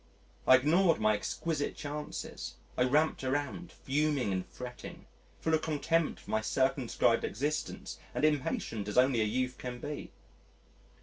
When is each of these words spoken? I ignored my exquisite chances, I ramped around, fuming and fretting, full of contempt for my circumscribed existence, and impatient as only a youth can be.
I 0.47 0.55
ignored 0.55 0.99
my 0.99 1.13
exquisite 1.13 1.75
chances, 1.75 2.55
I 2.75 2.85
ramped 2.85 3.23
around, 3.23 3.71
fuming 3.71 4.33
and 4.33 4.43
fretting, 4.47 5.05
full 5.41 5.53
of 5.53 5.61
contempt 5.61 6.21
for 6.21 6.31
my 6.31 6.41
circumscribed 6.41 7.23
existence, 7.23 7.99
and 8.15 8.25
impatient 8.25 8.87
as 8.87 8.97
only 8.97 9.21
a 9.21 9.25
youth 9.25 9.59
can 9.59 9.77
be. 9.79 10.09